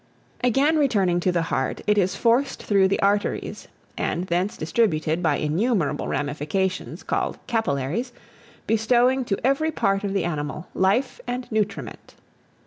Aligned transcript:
Again 0.43 0.77
returning 0.79 1.19
to 1.19 1.31
the 1.31 1.43
heart, 1.53 1.81
it 1.85 1.95
is 1.95 2.15
forced 2.15 2.63
through 2.63 2.87
the 2.87 2.99
arteries, 3.03 3.67
and 3.95 4.25
thence 4.25 4.57
distributed, 4.57 5.21
by 5.21 5.35
innumerable 5.35 6.07
ramifications, 6.07 7.03
called 7.03 7.37
capillaries, 7.45 8.11
bestowing 8.65 9.23
to 9.25 9.37
every 9.45 9.69
part 9.69 10.03
of 10.03 10.13
the 10.13 10.25
animal, 10.25 10.67
life 10.73 11.21
and 11.27 11.47
nutriment. 11.51 12.15